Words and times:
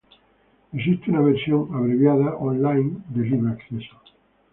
Existe 0.73 1.11
una 1.11 1.19
versión, 1.21 1.67
abreviada, 1.75 2.35
online 2.37 3.03
de 3.09 3.21
libre 3.23 3.51
acceso. 3.51 4.01